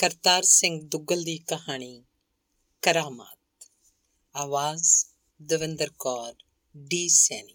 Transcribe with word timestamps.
ਕਰਤਾਰ 0.00 0.42
ਸਿੰਘ 0.42 0.80
ਦੁੱਗਲ 0.82 1.22
ਦੀ 1.22 1.38
ਕਹਾਣੀ, 1.38 2.04
ਕਰਾਮਾਤ। 2.82 3.70
ਆਵਾਜ਼ 4.36 5.06
ਦਵਿੰਦਰ 5.42 5.90
ਕੌਰ, 5.98 6.34
ਡੀ 6.76 7.08
ਸੈਣੀ। 7.08 7.54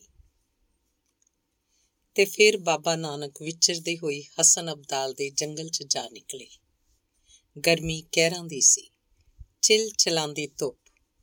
ਤੇ 2.15 2.25
ਫਿਰ 2.25 2.57
ਬਾਬਾ 2.57 2.95
ਨਾਨਕ 2.95 3.41
ਵਿਚਰਦੇ 3.41 3.97
ਹੋਏ 3.97 4.23
ਹਸਨ 4.41 4.73
ਅਬਦਾਲ 4.73 5.13
ਦੇ 5.13 5.29
ਜੰਗਲ 5.29 5.69
'ਚ 5.69 5.83
ਜਾ 5.83 6.09
ਨਿਕਲੇ। 6.09 6.47
ਗਰਮੀ 7.67 8.03
ਕਹਿਰਾਂ 8.11 8.43
ਦੀ 8.43 8.61
ਸੀ, 8.61 8.91
ਚਿਲ 9.61 9.89
ਚਲਾਂਦੀ 9.89 10.47
ਧੁੱਪ 10.47 10.79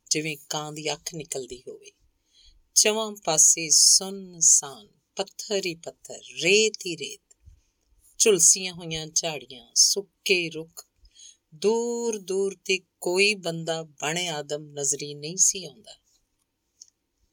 ਜਿਵੇਂ 0.09 0.37
ਕਾਂ 0.49 0.71
ਦੀ 0.71 0.93
ਅੱਖ 0.93 1.13
ਨਿਕਲਦੀ 1.15 1.63
ਹੋਵੇ। 1.67 1.91
ਚਵਾਂ 2.75 3.15
ਪਾਸੇ 3.23 3.69
ਸੁੰਨਸਾਨ 3.69 4.87
ਪੱਥਰ 5.15 5.65
ਹੀ 5.65 5.75
ਪੱਥਰ, 5.75 6.19
ਰੇਤ 6.41 6.85
ਹੀ 6.85 6.97
ਰੇਤ। 6.97 7.35
ਝੁਲਸੀਆਂ 8.17 8.73
ਹੋਈਆਂ 8.73 9.07
ਝਾੜੀਆਂ, 9.07 9.71
ਸੁੱਕੇ 9.75 10.49
ਰੁੱਖ 10.49 10.87
ਦੂਰ 11.53 12.17
ਦੂਰ 12.17 12.57
ਤੇ 12.65 12.79
ਕੋਈ 13.01 13.35
ਬੰਦਾ 13.35 13.83
ਬਣੇ 13.83 14.27
ਆਦਮ 14.27 14.63
ਨਜ਼ਰੀ 14.63 15.13
ਨਹੀਂ 15.13 15.37
ਸੀ 15.37 15.65
ਆਉਂਦਾ। 15.65 15.91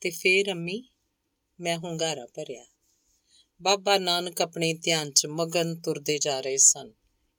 ਤੇ 0.00 0.10
ਫੇਰ 0.10 0.52
ਅੰਮੀ, 0.52 0.88
ਮੈਂ 1.60 1.78
ਹੁੰਗਾਰਾ 1.78 2.26
ਭਰਿਆ। 2.26 2.64
ਬਾਬਾ 3.62 3.98
ਨਾਨਕ 3.98 4.42
ਆਪਣੇ 4.42 4.74
ਧਿਆਨ 4.74 5.10
'ਚ 5.10 5.26
ਮਗਨ 5.26 5.80
ਤੁਰਦੇ 5.80 6.18
ਜਾ 6.18 6.40
ਰਹੇ 6.40 6.56
ਸਨ 6.56 6.92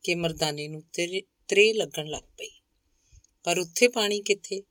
ਕਿ 0.03 0.15
ਮਰਦਾਨੀ 0.15 0.67
ਨੂੰ 0.67 0.81
ਤਰੇ 0.81 1.73
ਲੱਗਣ 1.73 2.07
ਲੱਗ 2.07 2.23
ਪਈ। 2.23 2.61
ਪਰ 3.43 3.59
ਉੱਥੇ 3.59 3.87
ਪਾਣੀ 3.87 4.21
ਕਿੱਥੇ? 4.21 4.63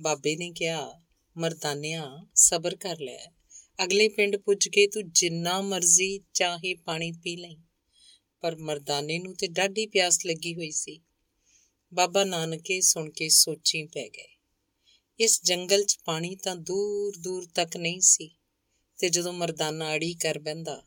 ਬਾਬੇ 0.00 0.36
ਨੇ 0.36 0.50
ਕਿਹਾ, 0.50 1.02
ਮਰਦਾਨਿਆ, 1.36 2.26
ਸਬਰ 2.34 2.76
ਕਰ 2.76 3.00
ਲੈ। 3.00 3.18
ਅਗਲੇ 3.84 4.08
ਪਿੰਡ 4.08 4.36
ਪੁੱਜ 4.36 4.68
ਕੇ 4.68 4.86
ਤੂੰ 4.86 5.10
ਜਿੰਨਾ 5.12 5.60
ਮਰਜ਼ੀ 5.60 6.20
ਚਾਹੇ 6.34 6.74
ਪਾਣੀ 6.74 7.12
ਪੀ 7.12 7.36
ਲੈ 7.36 7.54
ਪਰ 8.40 8.56
ਮਰਦਾਨੇ 8.56 9.18
ਨੂੰ 9.18 9.36
ਤੇ 9.36 9.46
ਡਾਢੀ 9.46 9.86
ਪਿਆਸ 9.86 10.26
ਲੱਗੀ 10.26 10.54
ਹੋਈ 10.54 10.70
ਸੀ 10.70 11.00
ਬਾਬਾ 11.94 12.24
ਨਾਨਕੇ 12.24 12.80
ਸੁਣ 12.80 13.10
ਕੇ 13.10 13.28
ਸੋਚੀ 13.28 13.84
ਪੈ 13.84 14.08
ਗਏ। 14.08 14.28
ਇਸ 15.20 15.40
ਜੰਗਲ 15.44 15.84
'ਚ 15.84 15.98
ਪਾਣੀ 16.04 16.36
ਤਾਂ 16.36 16.56
ਦੂਰ 16.56 17.16
ਦੂਰ 17.16 17.46
ਤੱਕ 17.54 17.76
ਨਹੀਂ 17.76 18.00
ਸੀ 18.00 18.36
ਤੇ 18.98 19.08
ਜਦੋਂ 19.08 19.32
ਮਰਦਾਨਾ 19.32 19.94
ਅੜੀ 19.94 20.14
ਕਰ 20.14 20.38
ਬੰਦਾ 20.38 20.82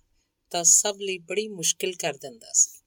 ਤਾਂ 0.51 0.63
ਸਭ 0.63 0.97
ਲਈ 1.01 1.17
ਬੜੀ 1.17 1.47
ਮੁਸ਼ਕਿਲ 1.47 1.95
ਕਰ 1.95 2.13
ਦਿੰਦਾ 2.13 2.51
ਸੀ। 2.53 2.79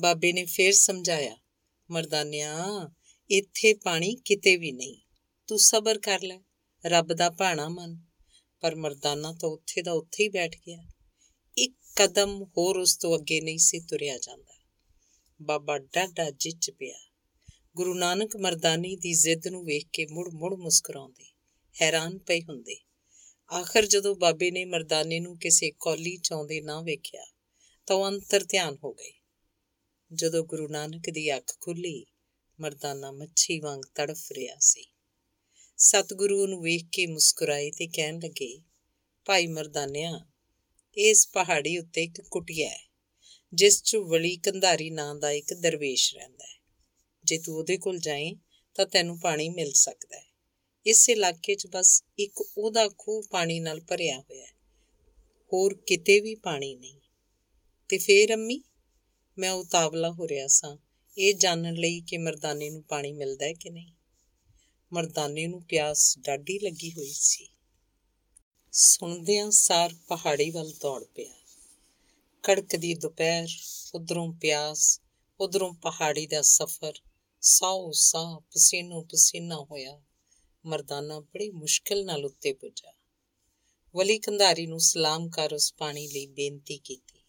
ਬਾਬੇ 0.00 0.32
ਨੇ 0.32 0.44
ਫੇਰ 0.44 0.72
ਸਮਝਾਇਆ, 0.72 1.36
ਮਰਦਾਨਿਆ, 1.90 2.66
ਇੱਥੇ 3.30 3.74
ਪਾਣੀ 3.74 4.16
ਕਿਤੇ 4.24 4.56
ਵੀ 4.56 4.72
ਨਹੀਂ। 4.72 5.00
ਤੂੰ 5.46 5.58
ਸਬਰ 5.58 5.98
ਕਰ 5.98 6.22
ਲੈ, 6.22 6.38
ਰੱਬ 6.86 7.12
ਦਾ 7.12 7.30
ਭਾਣਾ 7.30 7.68
ਮੰਨ। 7.68 8.00
ਪਰ 8.60 8.74
ਮਰਦਾਨਾ 8.74 9.32
ਤਾਂ 9.32 9.48
ਉੱਥੇ 9.48 9.82
ਦਾ 9.82 9.92
ਉੱਥੇ 9.92 10.24
ਹੀ 10.24 10.28
ਬੈਠ 10.28 10.56
ਗਿਆ। 10.56 10.84
ਇੱਕ 11.58 11.74
ਕਦਮ 11.96 12.44
ਹੋਰ 12.56 12.76
ਉਸ 12.76 12.96
ਤੋਂ 12.96 13.18
ਅੱਗੇ 13.18 13.40
ਨਹੀਂ 13.40 13.58
ਸੀ 13.58 13.80
ਤੁਰਿਆ 13.80 14.18
ਜਾਂਦਾ। 14.18 14.53
ਬਾਬਾ 15.42 15.78
ਡਾਡਾ 15.78 16.30
ਜਿੱਚ 16.30 16.70
ਪਿਆ। 16.70 16.98
ਗੁਰੂ 17.76 17.94
ਨਾਨਕ 17.94 18.36
ਮਰਦਾਨੀ 18.36 18.96
ਦੀ 18.96 19.12
ਜ਼ਿੱਦ 19.12 19.48
ਨੂੰ 19.48 19.64
ਵੇਖ 19.64 19.86
ਕੇ 19.92 20.06
ਮੁੜ-ਮੁੜ 20.06 20.54
ਮੁਸਕਰਾਉਂਦੇ, 20.54 21.24
ਹੈਰਾਨ 21.82 22.18
ਪਏ 22.18 22.40
ਹੁੰਦੇ। 22.40 22.76
ਆਖਰ 23.52 23.86
ਜਦੋਂ 23.86 24.16
ਬਾਬੇ 24.16 24.50
ਨੇ 24.50 24.64
ਮਰਦਾਨੇ 24.64 25.20
ਨੂੰ 25.20 25.38
ਕਿਸੇ 25.38 25.70
ਕੌਲੀ 25.70 26.16
ਚਾਉਂਦੇ 26.16 26.60
ਨਾ 26.60 26.82
ਵੇਖਿਆ, 26.82 27.24
ਤਾਂ 27.86 27.96
ਉਹ 27.96 28.08
ਅੰਤਰ 28.08 28.44
ਧਿਆਨ 28.44 28.76
ਹੋ 28.84 28.92
ਗਏ। 28.92 29.12
ਜਦੋਂ 30.12 30.44
ਗੁਰੂ 30.44 30.68
ਨਾਨਕ 30.68 31.10
ਦੀ 31.10 31.36
ਅੱਖ 31.36 31.60
ਖੁੱਲੀ, 31.60 32.06
ਮਰਦਾਨਾ 32.60 33.12
ਮੱਛੀ 33.12 33.60
ਵਾਂਗ 33.60 33.80
ਤੜਫ 33.94 34.32
ਰਿਹਾ 34.32 34.56
ਸੀ। 34.60 34.86
ਸਤਿਗੁਰੂ 35.76 36.46
ਨੂੰ 36.46 36.62
ਵੇਖ 36.62 36.84
ਕੇ 36.92 37.06
ਮੁਸਕਰਾਏ 37.06 37.70
ਤੇ 37.70 37.86
ਕਹਿਣ 37.86 38.20
ਲੱਗੇ, 38.24 38.62
ਭਾਈ 39.24 39.46
ਮਰਦਾਨਿਆ, 39.46 40.26
ਇਸ 40.96 41.28
ਪਹਾੜੀ 41.28 41.78
ਉੱਤੇ 41.78 42.04
ਇੱਕ 42.04 42.22
ਕੁਟਿਆ 42.22 42.68
ਹੈ। 42.68 42.93
ਜਿਸ 43.54 43.82
'ਚ 43.82 43.96
ਵਲੀ 43.96 44.36
ਕੰਧਾਰੀ 44.36 44.90
ਨਾਂ 44.90 45.14
ਦਾ 45.14 45.30
ਇੱਕ 45.30 45.54
ਦਰਵੇਸ਼ 45.54 46.14
ਰਹਿੰਦਾ 46.14 46.44
ਹੈ। 46.44 46.60
ਜੇ 47.24 47.38
ਤੂੰ 47.38 47.56
ਉਹਦੇ 47.56 47.76
ਕੋਲ 47.76 47.98
ਜਾਏ 47.98 48.36
ਤਾਂ 48.74 48.86
ਤੈਨੂੰ 48.86 49.20
ਪਾਣੀ 49.20 49.48
ਮਿਲ 49.48 49.72
ਸਕਦਾ 49.72 50.16
ਹੈ। 50.16 50.26
ਇਸ 50.86 51.08
ਇਲਾਕੇ 51.08 51.54
'ਚ 51.54 51.66
ਬਸ 51.66 52.04
ਇੱਕ 52.18 52.44
ਉਹਦਾ 52.58 52.90
ਖੂਹ 52.98 53.22
ਪਾਣੀ 53.30 53.60
ਨਾਲ 53.60 53.80
ਭਰਿਆ 53.80 54.20
ਹੋਇਆ 54.20 54.44
ਹੈ। 54.44 54.52
ਹੋਰ 55.52 55.74
ਕਿਤੇ 55.86 56.20
ਵੀ 56.20 56.34
ਪਾਣੀ 56.34 56.76
ਨਹੀਂ। 56.76 57.00
ਤੇ 57.88 57.98
ਫੇਰ 57.98 58.34
ਅੰਮੀ, 58.34 58.62
ਮੈਂ 59.38 59.50
ਉਤਾਵਲਾ 59.50 60.10
ਹੋ 60.10 60.28
ਰਿਹਾ 60.28 60.46
ਸਾਂ। 60.46 60.76
ਇਹ 61.18 61.34
ਜਾਣਨ 61.34 61.74
ਲਈ 61.74 62.00
ਕਿ 62.00 62.18
ਮਰਦਾਨੇ 62.18 62.70
ਨੂੰ 62.70 62.82
ਪਾਣੀ 62.82 63.12
ਮਿਲਦਾ 63.12 63.46
ਹੈ 63.46 63.52
ਕਿ 63.52 63.70
ਨਹੀਂ? 63.70 63.92
ਮਰਦਾਨੇ 64.92 65.46
ਨੂੰ 65.46 65.62
ਪਿਆਸ 65.62 66.18
ਡਾਢੀ 66.18 66.58
ਲੱਗੀ 66.58 66.92
ਹੋਈ 66.92 67.12
ਸੀ। 67.12 67.48
ਸੁਣਦਿਆਂ 68.72 69.50
ਸਾਰ 69.50 69.94
ਪਹਾੜੀ 70.08 70.50
ਵੱਲ 70.50 70.72
ਦੌੜ 70.80 71.04
ਪਿਆ। 71.04 71.43
ਕੜਕਦੀ 72.44 72.94
ਦੁਪਹਿਰ, 72.94 73.48
ਉਧਰੋਂ 73.94 74.32
ਪਿਆਸ, 74.32 75.00
ਉਧਰੋਂ 75.40 75.74
ਪਹਾੜੀ 75.74 76.26
ਦਾ 76.26 76.42
ਸਫ਼ਰ 76.42 76.92
ਸਾਉ 77.40 77.90
ਸਾ 77.92 78.40
ਪਸੀਨੋ 78.50 79.02
ਪਸੀਨਾ 79.02 79.56
ਹੋਇਆ। 79.56 80.02
ਮਰਦਾਨਾ 80.66 81.20
ਬੜੀ 81.20 81.50
ਮੁਸ਼ਕਲ 81.50 82.04
ਨਾਲ 82.04 82.24
ਉੱਤੇ 82.24 82.52
ਪੁੱਜਾ। 82.52 82.92
ਵਲੀ 83.94 84.18
ਕੰਧਾਰੀ 84.18 84.66
ਨੂੰ 84.66 84.80
ਸਲਾਮ 84.80 85.30
ਕਰ 85.30 85.54
ਉਸ 85.54 85.74
ਪਾਣੀ 85.74 86.08
ਲਈ 86.08 86.26
ਬੇਨਤੀ 86.26 86.78
ਕੀਤੀ। 86.78 87.24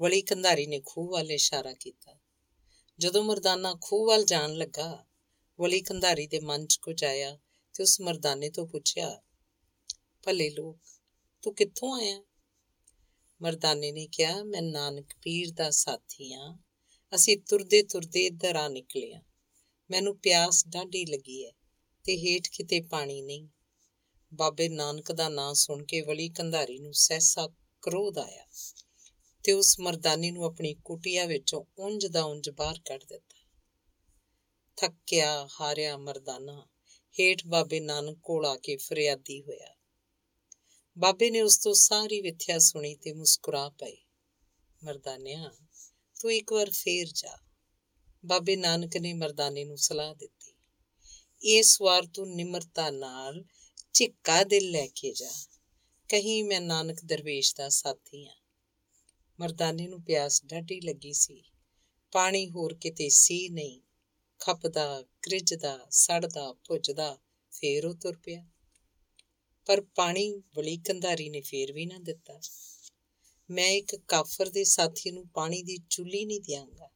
ਵਲੀ 0.00 0.22
ਕੰਧਾਰੀ 0.22 0.66
ਨੇ 0.66 0.82
ਖੂਹ 0.86 1.12
ਵੱਲ 1.12 1.32
ਇਸ਼ਾਰਾ 1.32 1.72
ਕੀਤਾ। 1.72 2.18
ਜਦੋਂ 2.98 3.24
ਮਰਦਾਨਾ 3.24 3.78
ਖੂਹ 3.80 4.06
ਵੱਲ 4.06 4.24
ਜਾਣ 4.24 4.54
ਲੱਗਾ, 4.54 5.06
ਵਲੀ 5.60 5.82
ਕੰਧਾਰੀ 5.82 6.26
ਦੇ 6.26 6.40
ਮਨ 6.40 6.66
'ਚ 6.66 6.76
ਕੁਝ 6.76 7.04
ਆਇਆ 7.04 7.38
ਤੇ 7.74 7.82
ਉਸ 7.82 8.00
ਮਰਦਾਨੇ 8.00 8.50
ਤੋਂ 8.50 8.66
ਪੁੱਛਿਆ, 8.66 9.22
ਭਲੇ 10.22 10.50
ਲੋਕ, 10.50 10.78
ਤੂੰ 11.42 11.54
ਕਿੱਥੋਂ 11.54 11.96
ਆਇਆ? 11.96 12.22
ਮਰਦਾਨੇ 13.44 13.92
ਨੇ 13.92 14.06
ਕਿਹਾ, 14.06 14.44
ਮੈਂ 14.44 14.62
ਨਾਨਕ 14.62 15.06
ਪੀਰ 15.22 15.50
ਦਾ 15.50 15.70
ਸਾਥੀ 15.70 16.32
ਆ। 16.32 16.58
ਅਸੀਂ 17.14 17.38
ਤੁਰਦੇ 17.38 17.82
ਤੁਰਦੇ 17.82 18.26
ਇੱਧਰ 18.26 18.56
ਆ 18.56 18.68
ਨਿਕਲੇ 18.68 19.14
ਆ। 19.14 19.22
ਮੈਨੂੰ 19.90 20.18
ਪਿਆਸ 20.18 20.68
ਡਾਢੀ 20.68 21.06
ਲੱਗੀ 21.06 21.46
ਹੈ 21.46 21.50
ਤੇ 22.04 22.16
ਹੇਠ 22.16 22.48
ਕਿਤੇ 22.48 22.80
ਪਾਣੀ 22.80 23.22
ਨਹੀਂ। 23.22 23.48
ਬਾਬੇ 24.34 24.68
ਨਾਨਕ 24.68 25.12
ਦਾ 25.12 25.28
ਨਾਂ 25.28 25.54
ਸੁਣ 25.54 25.84
ਕੇ 25.84 26.00
ਵਲੀ 26.00 26.28
ਕੰਧਾਰੀ 26.28 26.78
ਨੂੰ 26.78 26.92
ਸਹਿਸਾ 26.92 27.48
ਕਰੋਧ 27.82 28.18
ਆਇਆ 28.18 28.44
ਤੇ 29.42 29.52
ਉਸ 29.52 29.80
ਮਰਦਾਨੀ 29.80 30.30
ਨੂੰ 30.30 30.44
ਆਪਣੀ 30.44 30.76
ਕੁਟਿਆ 30.84 31.24
ਵਿੱਚੋਂ 31.24 31.64
ਉਂਝ 31.78 32.06
ਦਾ 32.06 32.24
ਉਂਝ 32.24 32.50
ਬਾਹਰ 32.50 32.80
ਕੱਢ 32.84 33.04
ਦਿੱਤਾ। 33.04 33.50
ਥੱਕਿਆ 34.76 35.48
ਹਾਰਿਆ 35.60 35.96
ਮਰਦਾਨਾ, 35.96 36.66
ਹੇਠ 37.20 37.46
ਬਾਬੇ 37.46 37.80
ਨਾਨਕ 37.80 38.18
ਕੋਲ 38.22 38.46
ਆ 38.46 38.56
ਕੇ 38.56 38.76
ਫਰਿਆਦੀ 38.76 39.42
ਹੋਇਆ। 39.42 39.83
ਬਾਬੇ 40.98 41.30
ਨੇ 41.30 41.40
ਉਸ 41.40 41.58
ਤੋਂ 41.58 41.74
ਸਾਰੀ 41.74 42.20
ਵਿਥਿਆ 42.20 42.58
ਸੁਣੀ 42.58 42.94
ਤੇ 42.94 43.12
ਮੁਸਕਰਾ 43.12 43.68
ਪਈ। 43.68 43.96
ਮਰਦਾਨਿਆ, 44.84 45.50
ਤੂੰ 46.20 46.32
ਇੱਕ 46.32 46.52
ਵਾਰ 46.52 46.70
ਫੇਰ 46.70 47.08
ਜਾ। 47.14 47.38
ਬਾਬੇ 48.26 48.56
ਨਾਨਕ 48.56 48.96
ਨੇ 48.96 49.12
ਮਰਦਾਨੇ 49.12 49.64
ਨੂੰ 49.64 49.78
ਸਲਾਹ 49.78 50.14
ਦਿੱਤੀ। 50.14 50.52
ਇਸ 51.42 51.80
ਵਾਰ 51.82 52.06
ਤੂੰ 52.06 52.34
ਨਿਮਰਤਾ 52.34 52.90
ਨਾਲ 52.90 53.44
ਝਿੱਕਾ 53.92 54.44
ਦਿਲ 54.44 54.70
ਲੈ 54.70 54.86
ਕੇ 54.86 55.12
ਜਾ। 55.12 55.32
ਕਹੀਂ 56.08 56.44
ਮੈਂ 56.44 56.60
ਨਾਨਕ 56.60 57.04
ਦਰਵੇਸ਼ 57.04 57.56
ਦਾ 57.56 57.68
ਸਾਥੀ 57.68 58.26
ਆ। 58.26 58.32
ਮਰਦਾਨੇ 59.40 59.86
ਨੂੰ 59.86 60.02
ਪਿਆਸ 60.02 60.44
ਡਾਢੀ 60.44 60.80
ਲੱਗੀ 60.80 61.12
ਸੀ। 61.12 61.42
ਪਾਣੀ 62.12 62.50
ਹੋਰ 62.50 62.74
ਕਿਤੇ 62.74 63.08
ਸੀ 63.08 63.48
ਨਹੀਂ। 63.48 63.80
ਖਪਦਾ 64.38 65.04
ਕ੍ਰਿਜਦਾ 65.22 65.86
ਸੜਦਾ, 65.90 66.52
ਭੁੱਜਦਾ 66.52 67.18
ਫੇਰ 67.52 67.86
ਉਹ 67.86 67.94
ਤੁਰ 67.94 68.16
ਪਿਆ। 68.16 68.46
ਪਰ 69.66 69.80
ਪਾਣੀ 69.80 70.42
ਵਲੀ 70.54 70.76
ਕੰਧਾਰੀ 70.76 71.28
ਨੇ 71.28 71.40
ਫੇਰ 71.40 71.72
ਵੀ 71.72 71.86
ਨਾ 71.86 71.98
ਦਿੱਤਾ। 71.98 72.40
ਮੈਂ 73.50 73.68
ਇੱਕ 73.68 73.96
ਕਾਫਰ 73.96 74.50
ਦੇ 74.50 74.64
ਸਾਥੀ 74.64 75.10
ਨੂੰ 75.10 75.28
ਪਾਣੀ 75.28 75.62
ਦੀ 75.62 75.78
ਚੁੱਲੀ 75.90 76.24
ਨਹੀਂ 76.24 76.40
ਦਿਆਂਗਾ। 76.40 76.90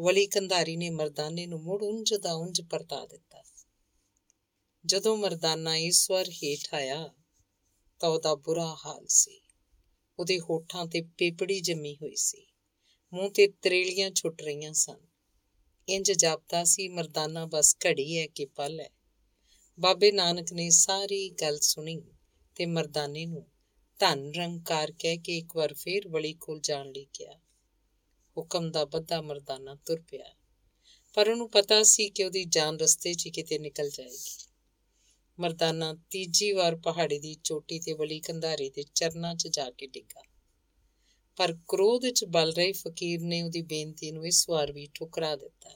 ਵਲੀ 0.00 0.26
ਕੰਧਾਰੀ 0.26 0.76
ਨੇ 0.76 0.90
ਮਰਦਾਨੇ 0.90 1.46
ਨੂੰ 1.46 1.62
ਮੁੜ 1.62 1.82
ਉਂਝ 1.82 2.14
ਦਾ 2.14 2.34
ਉਂਝ 2.34 2.60
ਪਰਤਾ 2.60 3.06
ਦਿੱਤਾ। 3.06 3.42
ਜਦੋਂ 4.86 5.16
ਮਰਦਾਨਾ 5.16 5.76
ਇਸ 5.76 6.10
ਵਾਰ 6.10 6.28
ਹੇਠ 6.28 6.74
ਆਇਆ, 6.74 7.14
ਤਾਂ 7.98 8.08
ਉਹਦਾ 8.08 8.34
ਬੁਰਾ 8.34 8.76
ਹਾਲ 8.86 9.06
ਸੀ। 9.08 9.40
ਉਹਦੇ 10.18 10.40
ਹੋਠਾਂ 10.40 10.86
ਤੇ 10.86 11.00
ਪੇਪੜੀ 11.02 11.60
ਜੰਮੀ 11.60 11.94
ਹੋਈ 11.94 12.16
ਸੀ। 12.16 12.46
ਮੂੰਹ 13.12 13.30
ਤੇ 13.30 13.46
ਤਰੇਲੀਆਂ 13.46 14.10
ਛੁੱਟ 14.10 14.42
ਰਹੀਆਂ 14.42 14.72
ਸਨ। 14.72 14.98
ਇੰਜ 15.88 16.12
ਜਾਪਦਾ 16.12 16.64
ਸੀ, 16.64 16.88
ਮਰਦਾਨਾ 16.88 17.46
ਬਸ 17.46 17.76
ਘੜੀ 17.86 18.18
ਹੈ 18.18 18.26
ਕਿ 18.26 18.46
ਪਲ 18.46 18.80
ਹੈ। 18.80 18.97
ਬਾਬੇ 19.80 20.12
ਨਾਨਕ 20.12 20.52
ਨੇ 20.52 20.70
ਸਾਰੀ 20.70 21.30
ਗੱਲ 21.30 21.58
ਸੁਣੀ 21.58 22.02
ਤੇ 22.56 22.66
ਮਰਦਾਨੇ 22.66 23.26
ਨੂੰ 23.26 23.46
ਧਨ 23.98 24.32
ਰੰਕਾਰ 24.34 24.92
ਕਹਿ 24.98 25.16
ਕੇ 25.16 25.38
ਇੱਕ 25.38 25.56
ਵਾਰ 25.56 25.74
ਫੇਰ 25.74 26.08
ਵਲੀ 26.08 26.32
ਕੋਲ 26.32 26.60
ਜਾਣ 26.60 26.86
ਲਈ 26.86 27.06
ਕਿਹਾ। 27.12 27.34
ਹੁਕਮ 28.36 28.70
ਦਾ 28.70 28.84
ਬੱਧਾ 28.84 29.22
ਮਰਦਾਨਾ 29.22 29.74
ਤੁਰ 29.74 30.00
ਪਿਆ। 30.00 30.34
ਪਰ 31.14 31.28
ਉਹਨੂੰ 31.28 31.50
ਪਤਾ 31.50 31.82
ਸੀ 31.82 32.10
ਕਿ 32.10 32.24
ਉਹਦੀ 32.24 32.44
ਜਾਨ 32.44 32.76
ਰਸਤੇ 32.76 33.14
'ਚ 33.14 33.28
ਕਿਤੇ 33.28 33.58
ਨਿਕਲ 33.58 33.90
ਜਾਏਗੀ। 33.90 34.46
ਮਰਦਾਨਾ 35.40 35.96
ਤੀਜੀ 36.10 36.52
ਵਾਰ 36.52 36.76
ਪਹਾੜੀ 36.76 37.18
ਦੀ 37.18 37.36
ਚੋਟੀ 37.44 37.80
ਤੇ 37.80 37.92
ਵਲੀ 37.92 38.20
ਕੰਧਾਰੀ 38.20 38.70
ਦੇ 38.70 38.84
ਚਰਨਾਂ 38.94 39.34
'ਚ 39.34 39.48
ਜਾ 39.48 39.70
ਕੇ 39.70 39.86
ਡਿੱਗਾ। 39.86 40.22
ਪਰ 41.36 41.56
ਕ੍ਰੋਧ 41.68 42.08
'ਚ 42.08 42.24
ਬਲ 42.24 42.52
ਰਹੀ 42.52 42.72
ਫਕੀਰ 42.72 43.20
ਨੇ 43.20 43.42
ਉਹਦੀ 43.42 43.62
ਬੇਨਤੀ 43.62 44.12
ਨੂੰ 44.12 44.26
ਇਸ 44.26 44.48
ਵਾਰ 44.48 44.72
ਵੀ 44.72 44.88
ਠੁਕਰਾ 44.94 45.36
ਦਿੱਤਾ। 45.36 45.70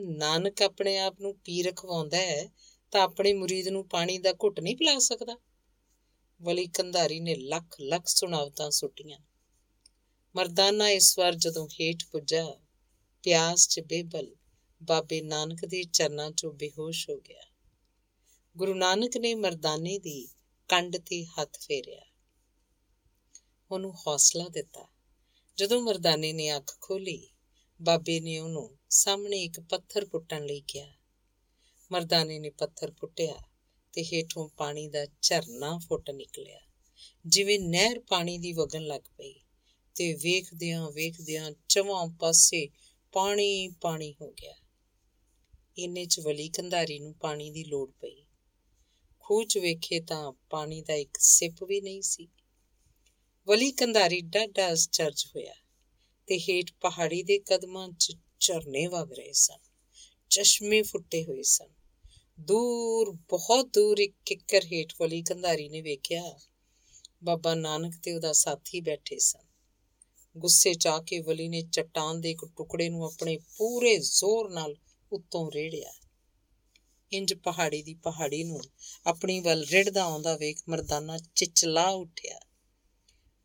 ਨਾਨਕ 0.00 0.62
ਆਪਣੇ 0.62 0.98
ਆਪ 0.98 1.20
ਨੂੰ 1.20 1.36
ਪੀਰ 1.36 1.72
ਖਵਾਉਂਦਾ 1.76 2.16
ਹੈ 2.16 2.52
ਤਾਂ 2.94 3.02
ਆਪਣੇ 3.02 3.32
ਮੁਰੀਦ 3.32 3.68
ਨੂੰ 3.68 3.88
ਪਾਣੀ 3.88 4.18
ਦਾ 4.18 4.32
ਘੁੱਟ 4.32 4.60
ਨਹੀਂ 4.60 4.76
ਪਿਲਾ 4.76 4.98
ਸਕਦਾ। 4.98 5.38
ਵਲੀ 6.42 6.66
ਕੰਧਾਰੀ 6.66 7.20
ਨੇ 7.20 7.34
ਲੱਖ 7.34 7.80
ਲੱਖ 7.80 8.06
ਸੁਣਾਵਤਾਂ 8.06 8.70
ਸੁੱਟੀਆਂ। 8.70 9.18
ਮਰਦਾਨਾ 10.36 10.90
ਇਸ 10.90 11.18
ਵਾਰ 11.18 11.34
ਜਦੋਂ 11.34 11.68
ਹੇਠ 11.68 12.04
ਪੁੱਜਾ, 12.12 12.54
ਪਿਆਸ 13.22 13.68
'ਚ 13.68 13.80
ਬੇਬਲ 13.80 14.36
ਬਾਬੇ 14.82 15.22
ਨਾਨਕ 15.22 15.64
ਦੇ 15.64 15.84
ਚਰਨਾਂ 15.84 16.30
'ਚੋਂ 16.30 16.52
ਬੇਹੋਸ਼ 16.52 17.10
ਹੋ 17.10 17.16
ਗਿਆ। 17.16 17.42
ਗੁਰੂ 18.56 18.74
ਨਾਨਕ 18.74 19.16
ਨੇ 19.16 19.34
ਮਰਦਾਨੇ 19.34 19.98
ਦੀ 19.98 20.28
ਕੰਡ 20.68 20.96
ਤੇ 20.96 21.24
ਹੱਥ 21.24 21.58
ਫੇਰਿਆ। 21.58 22.02
ਉਹਨੂੰ 23.70 23.94
ਹੌਸਲਾ 23.94 24.48
ਦਿੱਤਾ। 24.48 24.88
ਜਦੋਂ 25.56 25.80
ਮਰਦਾਨੇ 25.80 26.32
ਨੇ 26.32 26.56
ਅੱਖ 26.56 26.78
ਖੋਲੀ 26.80 27.28
ਬਾਬੇ 27.82 28.20
ਨੇ 28.20 28.38
ਉਹਨੂੰ 28.38 28.78
ਸਾਹਮਣੇ 28.90 29.42
ਇੱਕ 29.42 29.60
ਪੱਥਰ 29.60 30.04
ਪੁੱਟਣ 30.04 30.46
ਲਈ 30.46 30.60
ਕਿਹਾ। 30.68 31.03
ਮਰਦਾਨੇ 31.94 32.38
ਨੇ 32.38 32.50
ਪੱਥਰ 32.50 32.90
ਪੁੱਟਿਆ 32.90 33.34
ਤੇ 33.92 34.04
ਹੇਠੋਂ 34.04 34.48
ਪਾਣੀ 34.48 34.88
ਦਾ 34.88 35.06
ਝਰਨਾ 35.22 35.78
ਫੁੱਟ 35.78 36.10
ਨਿਕਲਿਆ। 36.10 36.60
ਜਿਵੇਂ 37.26 37.60
ਨਹਿਰ 37.60 38.00
ਪਾਣੀ 38.00 38.38
ਦੀ 38.38 38.52
ਵਗਣ 38.52 38.82
ਲੱਗ 38.82 39.00
ਪਈ 39.00 39.34
ਤੇ 39.94 40.14
ਵੇਖਦਿਆਂ 40.14 40.90
ਵੇਖਦਿਆਂ 40.90 41.52
ਚਵਾਂ 41.68 42.06
ਪਾਸੇ 42.06 42.68
ਪਾਣੀ 43.12 43.68
ਪਾਣੀ 43.80 44.14
ਹੋ 44.20 44.30
ਗਿਆ। 44.30 44.54
ਇੰਨੇ 45.78 46.04
ਚ 46.04 46.20
ਵਲੀ 46.20 46.48
ਕੰਧਾਰੀ 46.48 46.98
ਨੂੰ 46.98 47.14
ਪਾਣੀ 47.14 47.50
ਦੀ 47.50 47.64
ਲੋੜ 47.64 47.90
ਪਈ। 47.90 48.24
ਖੂਹ 49.18 49.44
'ਚ 49.44 49.58
ਵੇਖੇ 49.58 50.00
ਤਾਂ 50.00 50.32
ਪਾਣੀ 50.50 50.82
ਦਾ 50.82 50.94
ਇੱਕ 50.94 51.16
ਸਿਪ 51.20 51.64
ਵੀ 51.64 51.80
ਨਹੀਂ 51.80 52.02
ਸੀ। 52.02 52.28
ਵਲੀ 53.46 53.70
ਕੰਧਾਰੀ 53.72 54.20
ਡਾਡਾ 54.20 54.74
ਚਰਚ 54.74 55.26
ਹੋਇਆ 55.26 55.54
ਤੇ 56.26 56.38
ਹੇਠ 56.38 56.72
ਪਹਾੜੀ 56.80 57.22
ਦੇ 57.22 57.38
ਕਦਮਾਂ 57.38 57.88
'ਚ 57.88 58.16
ਝਰਨੇ 58.40 58.86
ਵਗ 58.86 59.12
ਰਹੇ 59.12 59.32
ਸਨ, 59.32 59.58
ਚਸ਼ਮੇ 60.30 60.82
ਫੁੱਟੇ 60.82 61.24
ਹੋਏ 61.24 61.42
ਸਨ। 61.42 61.83
ਦੂਰ, 62.40 63.10
ਬਹੁਤ 63.28 63.66
ਦੂਰ 63.66 63.98
ਇੱਕ 63.98 64.14
ਕਿੱਕਰ 64.26 64.64
ਹੇਠ 64.64 64.92
ਵਲੀ 65.00 65.22
ਕੰਧਾਰੀ 65.22 65.68
ਨੇ 65.68 65.80
ਵੇਖਿਆ। 65.80 66.38
ਬਾਬਾ 67.24 67.54
ਨਾਨਕ 67.54 67.94
ਤੇ 68.02 68.12
ਉਹਦਾ 68.12 68.32
ਸਾਥੀ 68.32 68.80
ਬੈਠੇ 68.80 69.18
ਸਨ। 69.18 69.44
ਗੁੱਸੇ 70.38 70.74
ਚ 70.74 70.86
ਆ 70.86 71.02
ਕੇ 71.02 71.20
ਵਲੀ 71.20 71.48
ਨੇ 71.48 71.62
ਚਟਾਨ 71.62 72.20
ਦੇ 72.20 72.30
ਇੱਕ 72.30 72.44
ਟੁਕੜੇ 72.56 72.88
ਨੂੰ 72.88 73.04
ਆਪਣੇ 73.04 73.38
ਪੂਰੇ 73.56 73.98
ਜ਼ੋਰ 73.98 74.50
ਨਾਲ 74.50 74.76
ਉੱਤੋਂ 75.12 75.50
ਰੇੜਿਆ। 75.54 75.92
ਇੰਜ 77.12 77.34
ਪਹਾੜੀ 77.34 77.82
ਦੀ 77.82 77.94
ਪਹਾੜੀ 77.94 78.44
ਨੂੰ 78.44 78.60
ਆਪਣੀ 79.06 79.40
ਵੱਲ 79.40 79.64
ਰਿੜਦਾ 79.64 80.02
ਆਉਂਦਾ 80.02 80.36
ਵੇਖ 80.36 80.60
ਮਰਦਾਨਾ 80.68 81.18
ਚਿਚਲਾ 81.34 81.88
ਉੱਠਿਆ। 81.88 82.40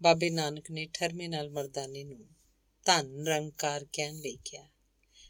ਬਾਬੇ 0.01 0.29
ਨਾਨਕ 0.29 0.71
ਨੇ 0.71 0.87
ਠਰਮੇ 0.93 1.27
ਨਾਲ 1.27 1.49
ਮਰਦਾਨੇ 1.49 2.03
ਨੂੰ 2.03 2.25
ਧਨ 2.85 3.27
ਰੰਕਾਰ 3.27 3.85
ਕਹਿਣ 3.93 4.15
ਲਈ 4.15 4.37
ਕਿਹਾ 4.45 4.69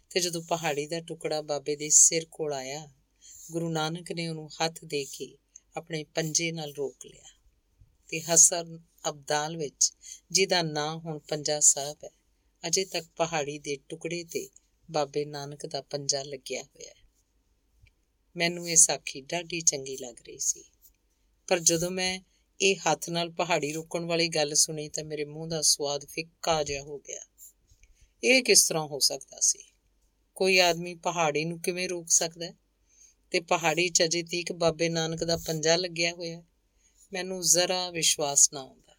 ਤੇ 0.10 0.20
ਜਦੋਂ 0.20 0.42
ਪਹਾੜੀ 0.42 0.88
ਦਾ 0.88 1.02
ਟੁਕੜਾ 1.02 1.42
ਬਾਬੇ 1.42 1.76
ਦੇ 1.76 1.90
ਸਿਰ 1.90 2.28
ਕੋਲ 2.32 2.54
ਆਇਆ 2.54 2.88
ਗੁਰੂ 3.52 3.70
ਨਾਨਕ 3.70 4.12
ਨੇ 4.12 4.28
ਉਹਨੂੰ 4.28 4.50
ਹੱਥ 4.50 4.86
ਦੇ 4.86 5.06
ਕੇ 5.06 5.38
ਆਪਣੇ 5.78 6.04
ਪੰਜੇ 6.04 6.52
ਨਾਲ 6.52 6.74
ਰੋਕ 6.74 7.06
ਲਿਆ 7.06 7.24
ਤੇ 8.08 8.22
ਹਸਨ 8.22 8.80
ਅਬਦਾਲ 9.10 9.58
ਵਿੱਚ, 9.58 9.94
ਜਿਹਦਾ 10.32 10.62
ਨਾਂ 10.62 10.98
ਹੁਣ 10.98 11.20
ਪੰਜਾ 11.20 11.60
ਸਾਹਿਬ 11.60 11.98
ਹੈ, 12.04 12.10
ਅਜੇ 12.68 12.86
ਤੱਕ 12.86 13.06
ਪਹਾੜੀ 13.16 13.60
ਦੇ 13.60 13.78
ਟੁਕੜੇ 13.90 14.24
ਤੇ 14.24 14.50
ਬਾਬੇ 14.92 15.26
ਨਾਨਕ 15.26 15.66
ਦਾ 15.66 15.82
ਪੰਜਾ 15.82 16.24
ਲੱਗਿਆ 16.24 16.64
ਹੋਇਆ 16.64 16.90
ਹੈ। 16.90 17.08
ਮੈਨੂੰ 18.36 18.70
ਇਹ 18.70 18.76
ਸਾਖੀ 18.76 19.22
ਡਾਢੀ 19.22 19.62
ਚੰਗੀ 19.62 19.98
ਲੱਗ 19.98 20.16
ਰਹੀ 20.28 20.40
ਸੀ। 20.40 20.64
ਪਰ 21.48 21.60
ਜਦੋਂ 21.60 21.92
ਮੈਂ 21.92 22.22
ਇਹ 22.62 22.76
ਹੱਥ 22.76 23.10
ਨਾਲ 23.10 23.32
ਪਹਾੜੀ 23.32 23.72
ਰੋਕਣ 23.72 24.06
ਵਾਲੀ 24.06 24.28
ਗੱਲ 24.28 24.54
ਸੁਣੀ 24.54 24.90
ਤਾਂ 24.90 25.04
ਮੇਰੇ 25.04 25.26
ਮੂੰਹ 25.26 25.48
ਦਾ 25.48 25.62
ਸਵਾਦ 25.62 26.06
ਫਿੱਕਾ 26.06 26.64
ਜਿਹਾ 26.64 26.82
ਹੋ 26.82 26.98
ਗਿਆ। 27.00 27.20
ਇਹ 28.24 28.44
ਕਿਸ 28.44 28.68
ਤਰ੍ਹਾਂ 28.68 28.88
ਹੋ 28.88 29.00
ਸਕਦਾ 29.00 29.40
ਸੀ? 29.40 29.60
ਕੋਈ 30.36 30.60
ਆਦਮੀ 30.60 30.96
ਪਹਾੜੀ 30.96 31.46
ਨੂੰ 31.46 31.62
ਕਿਵੇਂ 31.62 31.90
ਰੋਕ 31.90 32.10
ਸਕਦਾ 32.10 32.54
ਤੇ 33.32 33.40
ਪਹਾੜੀ 33.40 33.90
ਚ 33.90 34.04
ਅਜੇ 34.04 34.24
ਤੀਕ 34.24 34.52
ਬਾਬੇ 34.52 34.90
ਨਾਨਕ 34.90 35.24
ਦਾ 35.24 35.38
ਪੰਜਾ 35.38 35.76
ਲੱਗਿਆ 35.76 36.12
ਹੋਇਆ 36.12 36.44
ਮੈਨੂੰ 37.14 37.42
ਜ਼ਰਾ 37.42 37.90
ਵਿਸ਼ਵਾਸ 37.90 38.54
ਨਾ 38.54 38.60
ਆਉਂਦਾ। 38.60 38.96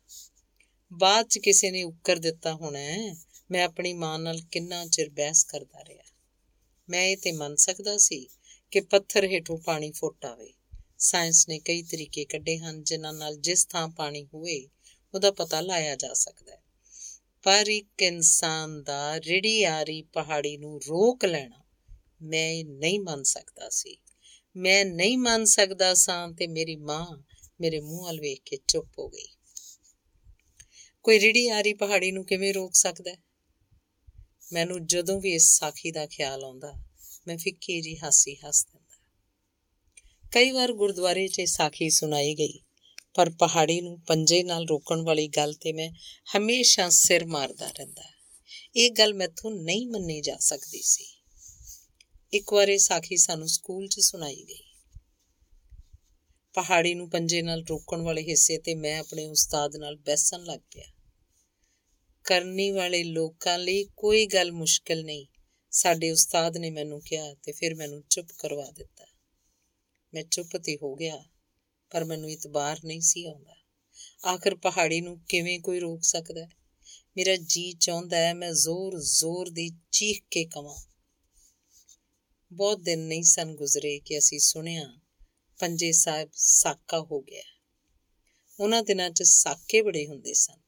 ਬਾਅਦ 0.93 1.27
ਚ 1.27 1.39
ਕਿਸੇ 1.39 1.71
ਨੇ 1.71 1.83
ਉੱਕਰ 1.83 2.17
ਦਿੱਤਾ 2.17 2.55
ਹੋਣਾ 2.55 3.15
ਮੈਂ 3.51 3.65
ਆਪਣੀ 3.65 3.93
ਮਾਂ 3.93 4.19
ਨਾਲ 4.19 4.41
ਕਿੰਨਾ 4.51 4.87
ਚਿਰ 4.87 5.11
ਬਹਿਸ 5.11 5.45
ਕਰਦਾ 5.45 5.85
ਰਿਹਾ। 5.89 6.03
ਮੈਂ 6.89 7.03
ਇਹ 7.03 7.17
ਤੇ 7.17 7.33
ਮੰਨ 7.33 7.57
ਸਕਦਾ 7.57 7.99
ਸੀ 7.99 8.29
ਕਿ 8.71 8.81
ਪੱਥਰ 8.81 9.25
ਹੇਠੋਂ 9.25 9.59
ਪਾਣੀ 9.59 9.93
ਫੁੱਟ 9.93 10.25
ਆਵੇ। 10.25 10.53
ਸਾਇੰਸ 10.99 11.49
ਨੇ 11.49 11.59
ਕਈ 11.59 11.83
ਤਰੀਕੇ 11.83 12.25
ਕੱਢੇ 12.25 12.59
ਹਨ 12.59 12.83
ਜਿਨ੍ਹਾਂ 12.83 13.13
ਨਾਲ 13.13 13.37
ਜਿਸ 13.37 13.67
ਥਾਂ 13.67 13.89
ਪਾਣੀ 13.89 14.25
ਹੋਵੇ, 14.25 14.69
ਉਹਦਾ 15.15 15.31
ਪਤਾ 15.31 15.61
ਲਾਇਆ 15.61 15.97
ਜਾ 15.97 16.13
ਸਕਦਾ 16.13 16.53
ਹੈ। 16.53 16.63
ਪਰ 17.43 17.67
ਇੱਕ 17.67 18.03
ਇਨਸਾਨ 18.03 18.83
ਦਾ 18.83 19.19
ਰੜੀ 19.19 19.65
ਆਰੀ 19.65 20.03
ਪਹਾੜੀ 20.03 20.57
ਨੂੰ 20.57 20.81
ਰੋਕ 20.89 21.25
ਲੈਣਾ 21.25 21.65
ਮੈਂ 22.23 22.65
ਨਹੀਂ 22.65 23.01
ਮੰਨ 23.01 23.23
ਸਕਦਾ 23.23 23.69
ਸੀ। 23.69 23.97
ਮੈਂ 24.57 24.85
ਨਹੀਂ 24.85 25.19
ਮੰਨ 25.19 25.45
ਸਕਦਾ 25.45 25.95
ਸਾਂ 25.95 26.29
ਤੇ 26.29 26.47
ਮੇਰੀ 26.47 26.77
ਮਾਂ 26.77 27.23
ਮੇਰੇ 27.61 27.81
ਮੂੰਹ 27.81 28.05
ਵੱਲ 28.05 28.21
ਵੇਖ 28.21 28.43
ਕੇ 28.45 28.59
ਚੁੱਪ 28.69 28.89
ਹੋ 28.99 29.09
ਗਈ। 29.09 29.29
ਕੋਈ 31.03 31.19
ਰੜੀ 31.19 31.49
ਆਰੀ 31.49 31.73
ਪਹਾੜੀ 31.73 32.13
ਨੂੰ 32.13 32.25
ਕਿਵੇਂ 32.25 32.55
ਰੋਕ 32.55 32.75
ਸਕਦਾ? 32.75 33.17
ਮੈਨੂੰ 34.53 34.87
ਜਦੋਂ 34.87 35.21
ਵੀ 35.21 35.35
ਇਸ 35.35 35.59
ਸਾਖੀ 35.59 35.91
ਦਾ 35.91 36.07
ਖਿਆਲ 36.07 36.45
ਆਉਂਦਾ, 36.45 36.73
ਮੈਂ 37.27 37.39
ਫਿੱਕੀ 37.39 37.81
ਜੀ 37.81 37.99
ਹਾਸੀ 37.99 38.35
ਹੱਸ 38.35 38.65
ਦਿੰਦਾ। 38.65 38.81
ਕਈ 40.33 40.51
ਵਾਰ 40.51 40.73
ਗੁਰਦੁਆਰੇ 40.73 41.29
'ਚ 41.29 41.41
ਸਾਖੀ 41.41 41.91
ਸੁਣਾਈ 41.91 42.35
ਗਈ, 42.35 42.61
ਪਰ 43.15 43.31
ਪਹਾੜੀ 43.31 43.81
ਨੂੰ 43.81 44.01
ਪੰਜੇ 44.01 44.43
ਨਾਲ 44.43 44.67
ਰੋਕਣ 44.67 45.01
ਵਾਲੀ 45.01 45.29
ਗੱਲ 45.29 45.55
ਤੇ 45.55 45.73
ਮੈਂ 45.73 45.91
ਹਮੇਸ਼ਾ 46.37 46.89
ਸਿਰ 46.89 47.27
ਮਾਰਦਾ 47.27 47.71
ਰਹਿੰਦਾ। 47.71 48.03
ਇਹ 48.77 48.91
ਗੱਲ 48.91 49.15
ਮੈਥੋਂ 49.15 49.51
ਨਹੀਂ 49.51 49.87
ਮੰਨੀ 49.87 50.21
ਜਾ 50.21 50.37
ਸਕਦੀ 50.37 50.83
ਸੀ। 50.83 51.20
ਇੱਕ 52.33 52.53
ਵਾਰ 52.53 52.69
ਇਹ 52.69 52.79
ਸਾਖੀ 52.79 53.17
ਸਾਨੂੰ 53.17 53.49
ਸਕੂਲ 53.49 53.89
'ਚ 53.89 54.01
ਸੁਣਾਈ 54.01 54.45
ਗਈ। 54.49 54.63
ਪਹਾੜੀ 56.55 56.95
ਨੂੰ 56.95 57.11
ਪੰਜੇ 57.11 57.43
ਨਾਲ 57.43 57.65
ਰੋਕਣ 57.71 58.01
ਵਾਲੇ 58.01 58.23
ਹਿੱਸੇ 58.23 58.59
ਤੇ 58.59 58.75
ਮੈਂ 58.75 58.99
ਆਪਣੇ 58.99 59.27
ਉਸਤਾਦ 59.27 59.77
ਨਾਲ 59.77 59.97
ਬੈਸਣ 59.97 60.45
ਲੱਗ 60.45 60.61
ਪਿਆ। 60.61 60.85
ਕਰਨੀ 62.25 62.71
ਵਾਲੇ 62.71 63.05
ਲੋਕਾਂ 63.05 63.59
ਲਈ 63.59 63.85
ਕੋਈ 63.97 64.27
ਗੱਲ 64.27 64.53
ਮੁਸ਼ਕਲ 64.53 65.05
ਨਹੀਂ। 65.05 65.27
ਸਾਡੇ 65.71 66.11
ਉਸਤਾਦ 66.11 66.57
ਨੇ 66.57 66.71
ਮੈਨੂੰ 66.71 67.01
ਕਿਹਾ 67.01 67.35
ਤੇ 67.35 67.53
ਫਿਰ 67.53 67.75
ਮੈਨੂੰ 67.75 68.03
ਚੁੱਪ 68.11 68.29
ਕਰਵਾ 68.39 68.71
ਦਿੱਤਾ। 68.71 69.05
ਮੈਂ 70.15 70.23
ਚੁੱਪ 70.23 70.57
ਤੇ 70.57 70.79
ਹੋ 70.83 70.95
ਗਿਆ, 70.95 71.25
ਪਰ 71.91 72.05
ਮੈਨੂੰ 72.05 72.31
ਇਤਬਾਰ 72.31 72.81
ਨਹੀਂ 72.85 73.01
ਸੀ 73.01 73.25
ਆਉਂਦਾ। 73.25 73.57
ਆਖਰ 74.27 74.55
ਪਹਾੜੀ 74.55 75.01
ਨੂੰ 75.01 75.21
ਕਿਵੇਂ 75.29 75.61
ਕੋਈ 75.61 75.81
ਰੋਕ 75.81 76.05
ਸਕਦਾ? 76.05 76.49
ਮੇਰਾ 77.17 77.37
ਜੀ 77.37 77.73
ਚਾਹੁੰਦਾ 77.73 78.17
ਹੈ 78.17 78.35
ਮੈਂ 78.35 78.53
ਜ਼ੋਰ 78.53 79.01
ਜ਼ੋਰ 79.01 79.51
ਦੀ 79.51 79.71
ਚੀਖ 79.93 80.23
ਕੇ 80.31 80.45
ਕਵਾਂ। 80.45 80.77
ਬਹੁਤ 82.53 82.81
ਦਿਨ 82.81 82.99
ਨਹੀਂ 82.99 83.23
ਸਨ 83.23 83.55
ਗੁਜ਼ਰੇ 83.55 83.99
ਕਿ 83.99 84.19
ਅਸੀਂ 84.19 84.39
ਸੁਣਿਆ, 84.39 84.99
ਪੰਜੇ 85.59 85.93
ਸਾਹਿਬ 85.93 86.31
ਸਾਕਾ 86.35 87.01
ਹੋ 87.01 87.21
ਗਿਆ। 87.21 87.43
ਉਹਨਾਂ 88.61 88.83
ਦਿਨਾਂ 88.83 89.11
'ਚ 89.11 89.23
ਸਾਕੇ 89.23 89.83
ਬੜੇ 89.83 90.07
ਹੁੰਦੇ 90.07 90.35
ਸਨ। 90.35 90.61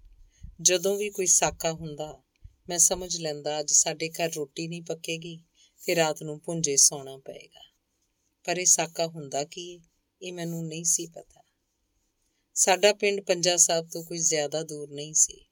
ਜਦੋਂ 0.63 0.97
ਵੀ 0.97 1.11
ਕੋਈ 1.11 1.27
ਸਾਕਾ 1.27 1.73
ਹੁੰਦਾ, 1.73 2.23
ਮੈਂ 2.69 2.79
ਸਮਝ 2.79 3.17
ਲੈਂਦਾ, 3.17 3.61
ਅੱਜ 3.61 3.73
ਸਾਡੇ 3.73 4.09
ਘਰ 4.09 4.33
ਰੋਟੀ 4.33 4.69
ਨਹੀਂ 4.69 4.83
ਪੱਕੇਗੀ 4.83 5.45
ਤੇ 5.87 5.95
ਰਾਤ 5.95 6.23
ਨੂੰ 6.23 6.41
ਪੁੰਜੇ 6.41 6.77
ਸੌਣਾ 6.77 7.17
ਪਏਗਾ। 7.17 7.61
ਪਰ 8.45 8.59
ਇਹ 8.59 8.67
ਸਾਕਾ 8.67 9.07
ਹੁੰਦਾ 9.07 9.45
ਕੀ 9.45 9.81
ਇਹ 10.23 10.33
ਮੈਨੂੰ 10.33 10.67
ਨਹੀਂ 10.67 10.85
ਸੀ 10.85 11.07
ਪਤਾ। 11.07 11.43
ਸਾਡਾ 12.55 12.93
ਪਿੰਡ 12.93 13.21
ਪੰਜਾ 13.21 13.57
ਸਾਹਿਬ 13.57 13.89
ਤੋਂ 13.89 14.05
ਕੋਈ 14.05 14.19
ਜ਼ਿਆਦਾ 14.19 14.63
ਦੂਰ 14.63 14.91
ਨਹੀਂ 14.91 15.15
ਸੀ। 15.15 15.47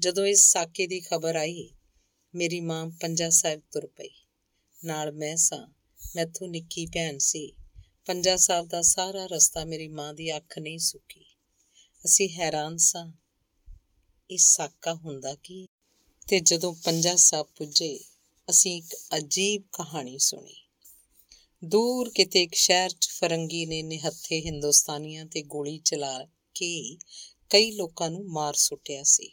ਜਦੋਂ 0.00 0.26
ਇਸ 0.26 0.52
ਸਾਕੇ 0.52 0.86
ਦੀ 0.86 1.00
ਖਬਰ 1.00 1.36
ਆਈ, 1.36 1.70
ਮੇਰੀ 2.34 2.60
ਮਾਂ 2.60 2.90
ਪੰਜਾ 3.00 3.30
ਸਾਹਿਬ 3.30 3.62
ਤੁਰ 3.72 3.86
ਪਈ। 3.86 4.27
ਨਾਲ 4.84 5.12
ਮੈਂ 5.12 5.36
ਸਾਂ। 5.36 5.66
ਮੈਥੋਂ 6.16 6.48
ਨਿੱਕੀ 6.48 6.86
ਭੈਣ 6.86 7.18
ਸੀ। 7.18 7.52
ਪੰਜਾ 8.06 8.36
ਸਾਹਿਬ 8.36 8.68
ਦਾ 8.68 8.82
ਸਾਰਾ 8.82 9.26
ਰਸਤਾ 9.26 9.64
ਮੇਰੀ 9.64 9.88
ਮਾਂ 9.88 10.14
ਦੀ 10.14 10.36
ਅੱਖ 10.36 10.58
ਨਹੀਂ 10.58 10.78
ਸੁੱਕੀ। 10.78 11.24
ਅਸੀਂ 12.04 12.28
ਹੈਰਾਨ 12.28 12.76
ਸਾਂ, 12.76 13.12
ਇਹ 14.30 14.38
ਸਾਕਾ 14.38 14.94
ਹੁੰਦਾ 14.94 15.34
ਕੀ? 15.34 15.66
ਤੇ 16.28 16.40
ਜਦੋਂ 16.40 16.74
ਪੰਜਾ 16.74 17.16
ਸਾਹਿਬ 17.16 17.46
ਪੁੱਜੇ, 17.56 18.00
ਅਸੀਂ 18.50 18.82
ਇੱਕ 18.82 18.96
ਅਜੀਬ 19.16 19.62
ਕਹਾਣੀ 19.72 20.18
ਸੁਣੀ। 20.18 20.54
ਦੂਰ 21.64 22.10
ਕਿਤੇ 22.10 22.42
ਇੱਕ 22.42 22.54
ਸ਼ਹਿਰ 22.54 22.90
'ਚ 22.90 23.08
ਫਰੰਗੀ 23.08 23.66
ਨੇ 23.66 23.82
ਨਿਹੱਥੇ 23.82 24.40
ਹਿੰਦੁਸਤਾਨੀਆਂ 24.40 25.26
ਤੇ 25.26 25.42
ਗੋਲੀ 25.42 25.78
ਚਲਾ 25.78 26.24
ਕੇ 26.54 26.96
ਕਈ 27.50 27.70
ਲੋਕਾਂ 27.70 28.10
ਨੂੰ 28.10 28.28
ਮਾਰ 28.28 28.54
ਸੁੱਟਿਆ 28.54 29.02
ਸੀ। 29.02 29.30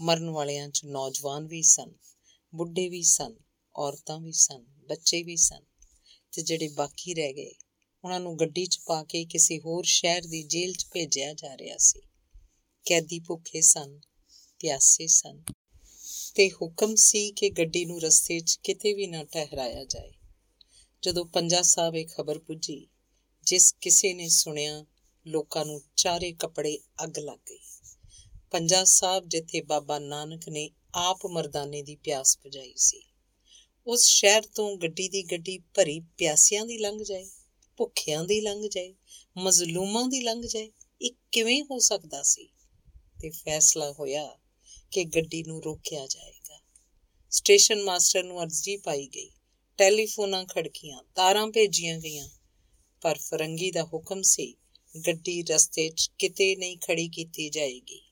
ਮਰਨ 0.00 0.30
ਵਾਲਿਆਂ 0.30 0.68
'ਚ 0.68 0.84
ਨੌਜਵਾਨ 0.84 1.46
ਵੀ 1.46 1.62
ਸਨ, 1.62 1.92
ਬੁੱਢੇ 2.54 2.88
ਵੀ 2.88 3.02
ਸਨ। 3.02 3.43
ਔਰਤਾਂ 3.76 4.20
ਵੀ 4.20 4.32
ਸਨ, 4.32 4.64
ਬੱਚੇ 4.88 5.22
ਵੀ 5.22 5.36
ਸਨ 5.36 5.64
ਤੇ 6.32 6.42
ਜਿਹੜੇ 6.42 6.68
ਬਾਕੀ 6.68 7.14
ਰਹਿ 7.14 7.32
ਗਏ, 7.32 7.52
ਉਹਨਾਂ 8.04 8.20
ਨੂੰ 8.20 8.38
ਗੱਡੀ 8.38 8.66
'ਚ 8.66 8.78
ਪਾ 8.86 9.04
ਕੇ 9.04 9.24
ਕਿਸੇ 9.24 9.60
ਹੋਰ 9.60 9.84
ਸ਼ਹਿਰ 9.84 10.22
ਦੀ 10.22 10.42
ਜੇਲ੍ਹ 10.42 10.74
'ਚ 10.74 10.86
ਭੇਜਿਆ 10.92 11.32
ਜਾ 11.32 11.56
ਰਿਹਾ 11.56 11.76
ਸੀ। 11.78 12.00
ਕੈਦੀ 12.86 13.20
ਭੁੱਖੇ 13.20 13.60
ਸਨ, 13.60 14.00
ਪਿਆਸੇ 14.60 15.06
ਸਨ 15.06 15.42
ਤੇ 16.34 16.50
ਹੁਕਮ 16.50 16.94
ਸੀ 16.94 17.32
ਕਿ 17.32 17.50
ਗੱਡੀ 17.50 17.84
ਨੂੰ 17.84 18.00
ਰਸਤੇ 18.00 18.40
'ਚ 18.40 18.60
ਕਿਤੇ 18.62 18.94
ਵੀ 18.94 19.06
ਨਾ 19.06 19.24
ਠਹਿਰਾਇਆ 19.24 19.84
ਜਾਏ। 19.84 20.12
ਜਦੋਂ 21.02 21.26
ਪੰਜਾ 21.26 21.62
ਸਾਹਿਬ 21.62 21.96
ਇਹ 21.96 22.06
ਖਬਰ 22.06 22.38
ਪੁੱਜੀ, 22.38 22.88
ਜਿਸ 23.46 23.74
ਕਿਸੇ 23.80 24.14
ਨੇ 24.14 24.28
ਸੁਣਿਆ, 24.28 24.86
ਲੋਕਾਂ 25.26 25.64
ਨੂੰ 25.64 25.82
ਚਾਰੇ 25.96 26.32
ਕੱਪੜੇ 26.32 26.78
ਅੱਗ 27.04 27.18
ਲੱਗ 27.18 27.38
ਗਈ। 27.38 27.58
ਪੰਜਾ 28.50 28.84
ਸਾਹਿਬ 28.84 29.28
ਜਿੱਥੇ 29.28 29.60
ਬਾਬਾ 29.60 29.98
ਨਾਨਕ 29.98 30.48
ਨੇ 30.48 30.70
ਆਪ 30.94 31.26
ਮਰਦਾਨੇ 31.26 31.82
ਦੀ 31.82 31.96
ਪਿਆਸ 31.96 32.38
ਬੁਝਾਈ 32.38 32.74
ਸੀ। 32.76 33.02
ਉਸ 33.86 34.06
ਸ਼ਹਿਰ 34.06 34.42
ਤੋਂ 34.42 34.76
ਗੱਡੀ 34.76 35.08
ਦੀ 35.08 35.22
ਗੱਡੀ 35.22 35.58
ਭਰੀ 35.58 36.00
ਪਿਆਸਿਆਂ 36.00 36.66
ਦੀ 36.66 36.78
ਲੰਘ 36.78 37.02
ਜਾਏ, 37.02 37.30
ਭੁੱਖਿਆਂ 37.76 38.24
ਦੀ 38.24 38.40
ਲੰਘ 38.40 38.68
ਜਾਏ, 38.68 38.94
ਮਜ਼ਲੂਮਾਂ 39.36 40.08
ਦੀ 40.08 40.20
ਲੰਘ 40.20 40.42
ਜਾਏ, 40.42 40.72
ਇਹ 41.02 41.10
ਕਿਵੇਂ 41.32 41.62
ਹੋ 41.62 41.78
ਸਕਦਾ 41.78 42.22
ਸੀ? 42.22 42.48
ਤੇ 43.20 43.30
ਫੈਸਲਾ 43.30 43.92
ਹੋਇਆ 43.92 44.38
ਕਿ 44.90 45.04
ਗੱਡੀ 45.04 45.42
ਨੂੰ 45.42 45.64
ਰੋਕਿਆ 45.64 46.06
ਜਾਏਗਾ। 46.06 46.60
ਸਟੇਸ਼ਨ 47.30 47.82
ਮਾਸਟਰ 47.82 48.22
ਨੂੰ 48.22 48.42
ਅਰਜ਼ੀ 48.42 48.76
ਪਾਈ 48.76 49.06
ਗਈ। 49.06 49.30
ਟੈਲੀਫੋਨਾਂ 49.76 50.44
ਖੜਕੀਆਂ, 50.44 51.02
ਤਾਰਾਂ 51.14 51.46
ਭੇਜੀਆਂ 51.46 51.98
ਗਈਆਂ। 51.98 52.28
ਪਰ 53.00 53.18
ਫਰੰਗੀ 53.18 53.70
ਦਾ 53.70 53.84
ਹੁਕਮ 53.84 54.22
ਸੀ, 54.22 54.54
ਗੱਡੀ 55.06 55.42
ਰਸਤੇ 55.42 55.88
'ਚ 55.88 56.10
ਕਿਤੇ 56.18 56.56
ਨਹੀਂ 56.56 56.78
ਖੜੀ 56.78 57.08
ਕੀਤੀ 57.08 57.50
ਜਾਏਗੀ। 57.50 58.02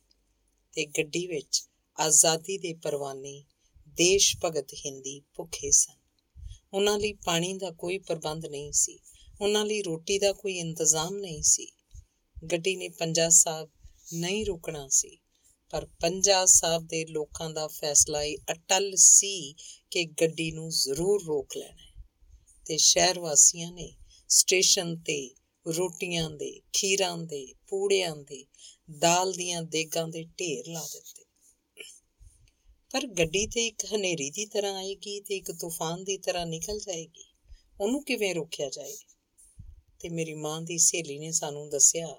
ਤੇ 0.72 0.86
ਗੱਡੀ 0.86 1.26
ਵਿੱਚ 1.26 1.68
ਆਜ਼ਾਦੀ 2.00 2.58
ਦੇ 2.58 2.74
ਪਰਵਾਨੇ 2.74 3.44
ਦੇਸ਼ 3.94 4.36
ਭਗਤ 4.44 4.74
ਹਿੰਦੀ 4.74 5.22
ਭੁੱਖੇ 5.34 5.70
ਸਨ। 5.70 5.94
ਉਹਨਾਂ 6.72 6.98
ਲਈ 6.98 7.12
ਪਾਣੀ 7.12 7.52
ਦਾ 7.52 7.70
ਕੋਈ 7.70 7.98
ਪ੍ਰਬੰਧ 7.98 8.46
ਨਹੀਂ 8.46 8.72
ਸੀ। 8.72 8.98
ਉਹਨਾਂ 9.40 9.66
ਲਈ 9.66 9.82
ਰੋਟੀ 9.82 10.18
ਦਾ 10.18 10.32
ਕੋਈ 10.32 10.58
ਇੰਤਜ਼ਾਮ 10.58 11.16
ਨਹੀਂ 11.16 11.42
ਸੀ। 11.42 11.66
ਗੱਡੀ 12.52 12.76
ਨੇ 12.76 12.88
ਪੰਜਾ 12.88 13.28
ਸਾਹਿਬ 13.28 13.70
ਨਹੀਂ 14.14 14.46
ਰੁਕਣਾ 14.46 14.88
ਸੀ। 14.88 15.18
ਪਰ 15.70 15.86
ਪੰਜਾ 15.86 16.46
ਸਾਹਿਬ 16.46 16.86
ਦੇ 16.86 17.06
ਲੋਕਾਂ 17.06 17.50
ਦਾ 17.50 17.66
ਫੈਸਲਾ 17.66 18.22
ਇਹ 18.22 18.38
ਅਟਲ 18.52 18.92
ਸੀ 18.96 19.54
ਕਿ 19.90 20.04
ਗੱਡੀ 20.04 20.52
ਨੂੰ 20.52 20.70
ਜ਼ਰੂਰ 20.70 21.24
ਰੋਕ 21.24 21.56
ਲੈਣਾ 21.56 22.02
ਤੇ 22.66 22.76
ਸ਼ਹਿਰ 22.76 23.20
ਵਾਸੀਆਂ 23.20 23.72
ਨੇ 23.72 23.96
ਸਟੇਸ਼ਨ 24.28 24.96
ਤੇ 24.96 25.34
ਰੋਟੀਆਂ 25.68 26.30
ਦੇ, 26.30 26.60
ਖੀਰਾਂ 26.72 27.18
ਦੇ, 27.18 27.54
ਪੂੜਿਆਂ 27.68 28.16
ਦੇ, 28.16 28.46
ਦਾਲ 28.98 29.32
ਦੀਆਂ 29.32 29.62
ਦੇਗਾਂ 29.62 30.08
ਦੇ 30.08 30.24
ਢੇਰ 30.24 30.68
ਲਾ 30.68 30.88
ਦਿੱਤੇ। 30.92 31.21
ਪਰ 32.94 33.06
ਗੱਡੀ 33.06 33.46
ਤੇ 33.46 33.66
ਇੱਕ 33.66 33.84
ਹਨੇਰੀ 33.94 34.30
ਦੀ 34.30 34.46
ਤਰ੍ਹਾਂ 34.46 34.74
ਆਏਗੀ 34.74 35.20
ਤੇ 35.20 35.36
ਇੱਕ 35.36 35.52
ਤੂਫਾਨ 35.52 36.04
ਦੀ 36.04 36.18
ਤਰ੍ਹਾਂ 36.18 36.46
ਨਿਕਲ 36.46 36.78
ਜਾਏਗੀ। 36.78 37.24
ਉਹਨੂੰ 37.80 38.04
ਕਿਵੇਂ 38.04 38.34
ਰੋਕਿਆ 38.34 38.68
ਜਾਏ 38.68 38.96
ਤੇ 40.00 40.08
ਮੇਰੀ 40.08 40.34
ਮਾਂ 40.34 40.62
ਦੀ 40.62 40.78
ਸਹੇਲੀ 40.78 41.18
ਨੇ 41.18 41.30
ਸਾਨੂੰ 41.30 41.70
ਦੱਸਿਆ, 41.70 42.16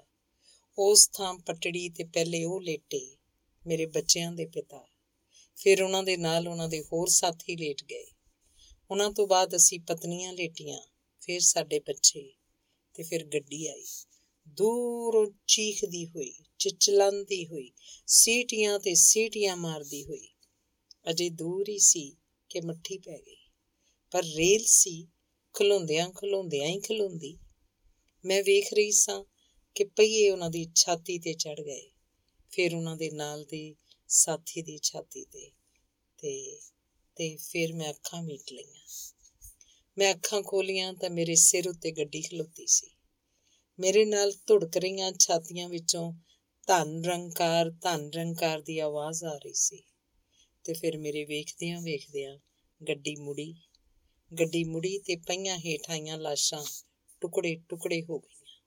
ਉਸ 0.78 1.08
ਥਾਂ 1.08 1.34
ਪਟੜੀ 1.34 1.88
ਤੇ 1.88 2.04
ਪਹਿਲੇ 2.04 2.44
ਉਹ 2.44 2.60
ਲੇਟੇ 2.60 3.16
ਮੇਰੇ 3.66 3.86
ਬੱਚਿਆਂ 3.86 4.32
ਦੇ 4.32 4.46
ਪਿਤਾ। 4.46 4.88
ਫਿਰ 5.56 5.82
ਉਹਨਾਂ 5.82 6.02
ਦੇ 6.02 6.16
ਨਾਲ 6.16 6.48
ਉਹਨਾਂ 6.48 6.68
ਦੇ 6.68 6.82
ਹੋਰ 6.82 7.08
ਸਾਥੀ 7.08 7.56
ਲੇਟ 7.56 7.84
ਗਏ। 7.84 8.04
ਉਹਨਾਂ 8.90 9.10
ਤੋਂ 9.10 9.26
ਬਾਅਦ 9.26 9.56
ਅਸੀਂ 9.56 9.80
ਪਤਨੀਆਂ 9.80 10.32
ਲੇਟੀਆਂ, 10.32 10.78
ਫਿਰ 11.20 11.40
ਸਾਡੇ 11.40 11.78
ਬੱਚੇ 11.78 12.32
ਤੇ 12.94 13.02
ਫਿਰ 13.02 13.24
ਗੱਡੀ 13.24 13.66
ਆਈ। 13.66 13.84
ਦੂਰੋਂ 14.48 15.26
ਚੀਖਦੀ 15.46 16.06
ਹੋਈ, 16.06 16.34
ਚਿਚਲਾਂਦੀ 16.58 17.46
ਹੋਈ, 17.46 17.72
ਸੀਟੀਆਂ 18.06 18.78
ਤੇ 18.78 18.94
ਸੀਟੀਆਂ 18.94 19.56
ਮਾਰਦੀ 19.56 20.04
ਹੋਈ 20.04 20.33
ਅਜੇ 21.10 21.30
ਦੂਰ 21.30 21.68
ਹੀ 21.68 21.78
ਸੀ 21.78 22.16
ਕਿ 22.48 22.60
ਮੱਠੀ 22.60 22.98
ਪੈ 22.98 23.18
ਗਈ। 23.18 23.36
ਪਰ 24.10 24.22
ਰੇਲ 24.22 24.64
ਸੀ, 24.64 25.08
ਖਲੋਂਦਿਆਂ 25.54 26.10
ਖਲੋਂਦਿਆਂ 26.10 26.68
ਹੀ 26.68 26.80
ਖਲੋਂਦੀ। 26.80 27.38
ਮੈਂ 28.24 28.42
ਵੇਖ 28.42 28.74
ਰਹੀ 28.74 28.92
ਸਾਂ 28.92 29.24
ਕਿ 29.74 29.84
ਪਹੀਏ 29.84 30.30
ਉਹਨਾਂ 30.30 30.50
ਦੀ 30.50 30.72
ਛਾਤੀ 30.74 31.18
ਤੇ 31.18 31.34
ਚੜ 31.34 31.60
ਗਏ, 31.60 31.90
ਫਿਰ 32.50 32.74
ਉਹਨਾਂ 32.74 32.96
ਦੇ 32.96 33.10
ਨਾਲ 33.10 33.44
ਦੇ 33.44 33.74
ਸਾਥੀ 34.08 34.62
ਦੀ 34.62 34.78
ਛਾਤੀ 34.78 35.24
ਤੇ 35.24 35.50
ਤੇ 36.18 36.60
ਤੇ 37.16 37.36
ਫਿਰ 37.36 37.72
ਮੈਂ 37.72 37.90
ਅੱਖਾਂ 37.90 38.22
ਮੀਟ 38.22 38.52
ਲਈਆਂ। 38.52 38.82
ਮੈਂ 39.98 40.14
ਅੱਖਾਂ 40.14 40.42
ਖੋਲੀਆਂ 40.42 40.94
ਤਾਂ 40.94 41.10
ਮੇਰੇ 41.10 41.34
ਸਿਰ 41.34 41.68
ਉੱਤੇ 41.68 41.90
ਗੱਡੀ 41.90 42.22
ਖਲੋਤੀ 42.22 42.66
ਸੀ। 42.66 42.90
ਮੇਰੇ 43.78 44.04
ਨਾਲ 44.04 44.32
ਧੁੜਕ 44.46 44.76
ਰਹੀਆਂ 44.76 45.12
ਛਾਤੀਆਂ 45.12 45.68
ਵਿੱਚੋਂ 45.68 46.12
ਧਨ 46.66 47.04
ਰੰਕਾਰ 47.04 47.70
ਧਨ 47.70 48.10
ਰੰਕਾਰ 48.12 48.60
ਦੀ 48.60 48.78
ਆਵਾਜ਼ 48.78 49.24
ਆ 49.24 49.36
ਰਹੀ 49.36 49.54
ਸੀ। 49.54 49.82
ਤੇ 50.64 50.72
ਫਿਰ 50.72 50.98
ਮੇਰੇ 50.98 51.24
ਵੇਖਦਿਆਂ 51.24 51.82
ਵੇਖਦਿਆਂ 51.82 52.38
ਗੱਡੀ 52.88 53.16
ਮੁੜੀ। 53.16 53.54
ਗੱਡੀ 54.40 54.64
ਮੁੜੀ 54.64 54.98
ਤੇ 54.98 55.16
ਪਈਆਂ 55.16 55.58
ਹੇਠਾਈਆਂ 55.58 56.18
ਲਾਸ਼ਾਂ 56.18 56.64
ਟੁਕੜੇ 57.20 57.62
ਟੁਕੜੇ 57.68 58.02
ਹੋ 58.02 58.18
ਗਈਆਂ। 58.18 58.60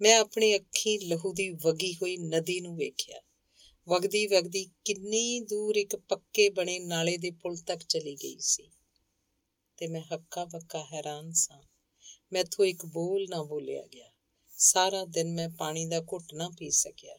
ਮੈਂ 0.00 0.18
ਆਪਣੀ 0.18 0.56
ਅੱਖੀਂ 0.56 1.00
ਲਹੂ 1.00 1.32
ਦੀ 1.32 1.50
ਵਗੀ 1.50 1.94
ਹੋਈ 1.94 2.16
ਨਦੀ 2.16 2.60
ਨੂੰ 2.60 2.76
ਵੇਖਿਆ। 2.76 3.20
ਵਗਦੀ 3.88 4.26
ਵਗਦੀ 4.26 4.70
ਕਿੰਨੀ 4.84 5.40
ਦੂਰ 5.40 5.76
ਇੱਕ 5.76 5.96
ਪੱਕੇ 5.96 6.48
ਬਣੇ 6.48 6.78
ਨਾਲੇ 6.78 7.16
ਦੇ 7.16 7.30
ਪੁਲ 7.30 7.56
ਤੱਕ 7.56 7.82
ਚਲੀ 7.82 8.16
ਗਈ 8.16 8.38
ਸੀ। 8.38 8.70
ਤੇ 9.76 9.86
ਮੈਂ 9.86 10.02
ਹੱਕਾ 10.14 10.44
ਬੱਕਾ 10.44 10.86
ਹੈਰਾਨ 10.92 11.32
ਸਾਂ। 11.32 11.62
ਮੈਥੋਂ 12.32 12.64
ਇੱਕ 12.64 12.86
ਬੋਲ 12.86 13.26
ਨਾ 13.30 13.42
ਬੋਲਿਆ 13.42 13.86
ਗਿਆ। 13.86 14.10
ਸਾਰਾ 14.50 15.04
ਦਿਨ 15.04 15.34
ਮੈਂ 15.34 15.48
ਪਾਣੀ 15.48 15.86
ਦਾ 15.86 16.00
ਘੁੱਟ 16.00 16.34
ਨਾ 16.34 16.50
ਪੀ 16.58 16.70
ਸਕਿਆ। 16.70 17.16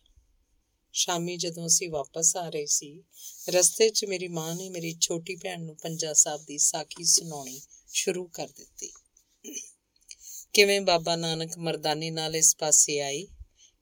ਸ਼ਾਮੀ 0.93 1.37
ਜਦੋਂ 1.37 1.67
ਅਸੀਂ 1.67 1.89
ਵਾਪਸ 1.89 2.35
ਆ 2.35 2.49
ਰਹੇ 2.49 2.65
ਸੀ, 2.65 3.03
ਰਸਤੇ 3.49 3.89
'ਚ 3.89 4.05
ਮੇਰੀ 4.05 4.27
ਮਾਂ 4.27 4.55
ਨੇ 4.55 4.69
ਮੇਰੀ 4.69 4.95
ਛੋਟੀ 5.01 5.35
ਭੈਣ 5.35 5.61
ਨੂੰ 5.61 5.77
ਪੰਜਾ 5.77 6.13
ਸਾਹਿਬ 6.13 6.45
ਦੀ 6.45 6.57
ਸਾਖੀ 6.57 7.03
ਸੁਣਾਉਣੀ 7.03 7.61
ਸ਼ੁਰੂ 7.87 8.27
ਕਰ 8.27 8.47
ਦਿੱਤੀ। 8.47 8.91
ਕਿਵੇਂ 10.53 10.81
ਬਾਬਾ 10.81 11.15
ਨਾਨਕ 11.15 11.57
ਮਰਦਾਨੇ 11.57 12.11
ਨਾਲ 12.11 12.35
ਇਸ 12.35 12.55
ਪਾਸੇ 12.55 12.99
ਆਈ 12.99 13.27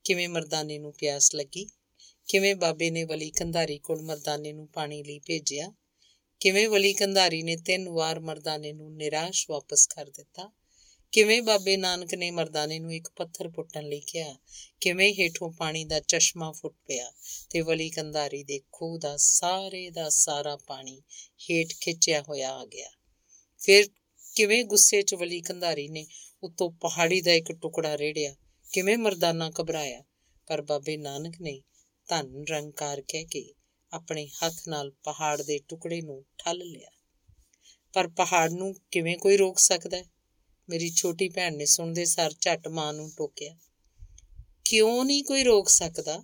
ਕਿਵੇਂ 0.04 0.30
ਮਰਦਾਨੇ 0.30 0.80
ਨੂੰ 0.80 0.94
ਪਿਆਸ 0.94 1.36
ਲੱਗੀ? 1.36 1.68
ਕਿਵੇਂ 2.28 2.56
ਬਾਬੇ 2.56 2.90
ਨੇ 2.90 3.04
ਵਲੀ 3.04 3.32
ਕੰਧਾਰੀ 3.32 3.80
ਕੋਲ 3.80 4.02
ਮਰਦਾਨੇ 4.02 4.54
ਨੂੰ 4.54 4.68
ਪਾਣੀ 4.68 5.04
ਲਈ 5.04 5.20
ਭੇਜਿਆ? 5.20 5.72
ਕਿਵੇਂ 6.40 6.70
ਵਲੀ 6.70 6.94
ਕੰਧਾਰੀ 6.94 7.44
ਨੇ 7.44 7.56
ਤਿੰਨ 7.56 7.90
ਵਾਰ 7.90 8.20
ਮਰਦਾਨੇ 8.20 8.74
ਨੂੰ 8.74 8.96
ਨਿਰਾਸ਼ 8.96 9.46
ਵਾਪਸ 9.50 9.88
ਕਰ 9.88 10.06
ਦਿੱਤਾ? 10.06 10.52
ਕਿਵੇਂ 11.12 11.42
ਬਾਬੇ 11.42 11.78
ਨਾਨਕ 11.78 12.14
ਨੇ 12.16 12.32
ਮਰਦਾਨੇ 12.32 12.80
ਨੂੰ 12.80 12.94
ਇੱਕ 12.94 13.10
ਪੱਥਰ 13.16 13.50
ਪੁੱਟਣ 13.50 13.84
ਲਈ 13.84 14.00
ਕਿਹਾ? 14.00 14.36
ਕਿਵੇਂ 14.82 15.14
ਹੇਠੋਂ 15.14 15.52
ਪਾਣੀ 15.52 15.86
ਦਾ 15.86 16.00
ਚਸ਼ਮਾ 16.00 16.52
ਫੁੱਟ 16.52 16.76
ਪਿਆ? 16.88 17.12
ਤੇ 17.50 17.62
ਵਲੀ 17.62 17.90
ਕੰਧਾਰੀ 17.90 18.44
ਦੇ 18.44 18.62
ਖੂਹ 18.72 19.00
ਦਾ 19.00 19.18
ਸਾਰੇ 19.18 19.90
ਦਾ 19.90 20.10
ਸਾਰਾ 20.10 20.58
ਪਾਣੀ 20.58 21.02
ਹੇਠ 21.50 21.68
ਖਿੱਚਿਆ 21.82 22.22
ਹੋਇਆ 22.22 22.54
ਆ 22.54 22.66
ਗਿਆ। 22.66 22.90
ਫਿਰ 23.60 23.90
ਕਿਵੇਂ 24.36 24.66
ਗੁੱਸੇ 24.66 25.02
'ਚ 25.02 25.16
ਵਲੀ 25.16 25.42
ਕੰਧਾਰੀ 25.42 25.88
ਨੇ 25.88 26.08
ਉਤੋਂ 26.44 26.72
ਪਹਾੜੀ 26.72 27.22
ਦਾ 27.22 27.34
ਇੱਕ 27.34 27.52
ਟੁਕੜਾ 27.52 27.98
ਰੇੜਿਆ? 27.98 28.36
ਕਿਵੇਂ 28.74 28.98
ਮਰਦਾਨਾ 28.98 29.52
ਘਬਰਾਇਆ? 29.62 30.04
ਪਰ 30.48 30.62
ਬਾਬੇ 30.62 30.98
ਨਾਨਕ 30.98 31.34
ਨੇ 31.42 31.62
ਧਨ 32.08 32.46
ਰੰਕਾਰ 32.50 33.02
ਕਹਿ 33.02 33.24
ਕੇ 33.24 33.54
ਆਪਣੇ 33.94 34.28
ਹੱਥ 34.28 34.56
ਨਾਲ 34.68 34.92
ਪਹਾੜ 34.92 35.42
ਦੇ 35.42 35.60
ਟੁਕੜੇ 35.68 36.02
ਨੂੰ 36.02 36.26
ਠੱਲ 36.38 36.58
ਲਿਆ। 36.58 36.90
ਪਰ 37.94 38.08
ਪਹਾੜ 38.08 38.52
ਨੂੰ 38.52 38.76
ਕਿਵੇਂ 38.92 39.18
ਕੋਈ 39.18 39.38
ਰੋਕ 39.38 39.60
ਸਕਦਾ 39.60 39.98
ਹੈ? 39.98 40.11
ਮੇਰੀ 40.72 40.90
ਛੋਟੀ 40.90 41.30
ਭੈਣ 41.30 41.58
ਨੇ 41.58 41.66
ਸੁਣਦੇ 41.66 42.06
ਸਾਰ 42.06 42.34
ਝੱਟ 42.42 42.68
ਮਾਂ 42.68 42.94
ਨੂੰ 42.94 43.12
ਟੋਕਿਆ, 43.18 43.58
ਕਿਉਂ 44.66 45.06
ਨਹੀਂ 45.06 45.24
ਕੋਈ 45.24 45.44
ਰੋਕ 45.44 45.70
ਸਕਦਾ? 45.70 46.24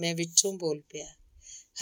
ਮੈਂ 0.00 0.14
ਵਿੱਚੋਂ 0.14 0.52
ਬੋਲ 0.52 0.80
ਪਿਆ, 0.80 1.06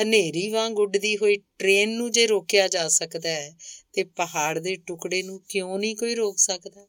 ਹਨੇਰੀ 0.02 0.48
ਵਾਂਗ 0.48 0.78
ਉੱਡਦੀ 0.78 1.16
ਹੋਈ 1.16 1.36
ਟ੍ਰੇਨ 1.58 1.90
ਨੂੰ 1.90 2.10
ਜੇ 2.10 2.26
ਰੋਕਿਆ 2.26 2.68
ਜਾ 2.68 2.88
ਸਕਦਾ 2.88 3.28
ਹੈ, 3.28 3.56
ਤੇ 3.92 4.04
ਪਹਾੜ 4.04 4.58
ਦੇ 4.58 4.76
ਟੁਕੜੇ 4.76 5.22
ਨੂੰ 5.22 5.40
ਕਿਉਂ 5.48 5.78
ਨਹੀਂ 5.78 5.96
ਕੋਈ 5.96 6.14
ਰੋਕ 6.14 6.38
ਸਕਦਾ? 6.38 6.86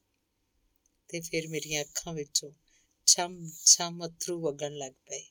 ਤੇ 1.07 1.21
ਫਿਰ 1.21 1.47
ਮੇਰੀਆਂ 1.47 1.81
ਅੱਖਾਂ 1.81 2.13
ਵਿੱਚੋਂ 2.13 2.51
ਛਮ 3.05 3.49
ਛਮ 3.65 4.07
ਅਥਰੂ 4.07 4.41
ਵਗਣ 4.41 4.73
ਲੱਗ 4.73 4.91
ਪਏ। 4.91 5.23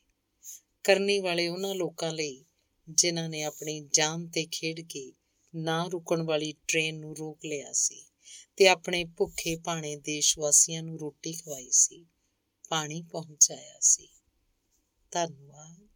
ਕਰਨੀ 0.84 1.18
ਵਾਲੇ 1.18 1.48
ਉਹਨਾਂ 1.48 1.74
ਲੋਕਾਂ 1.74 2.12
ਲਈ 2.12 2.44
ਜਿਨ੍ਹਾਂ 2.88 3.28
ਨੇ 3.28 3.42
ਆਪਣੀ 3.42 3.88
ਜਾਨ 3.92 4.28
ਤੇ 4.28 4.46
ਖੇਡ 4.46 4.80
ਕੇ 4.80 5.12
ਨਾ 5.54 5.88
ਰੁਕਣ 5.92 6.22
ਵਾਲੀ 6.22 6.54
ਟ੍ਰੇਨ 6.68 6.98
ਨੂੰ 6.98 7.16
ਰੋਕ 7.16 7.46
ਲਿਆ 7.46 7.72
ਸੀ। 7.72 8.07
ਤੇ 8.58 8.68
ਆਪਣੇ 8.68 9.04
ਭੁੱਖੇ 9.04 9.56
ਭਾਣੇ 9.56 9.96
ਦੇਸ਼ 9.96 10.38
ਵਾਸੀਆਂ 10.38 10.82
ਨੂੰ 10.82 10.98
ਰੋਟੀ 10.98 11.32
ਖਵਾਈ 11.32 11.70
ਸੀ 11.70 12.06
ਪਾਣੀ 12.68 13.02
ਪਹੁੰਚਾਇਆ 13.02 13.78
ਸੀ। 13.80 14.08
ਧੰਨਵਾਦ। 15.10 15.86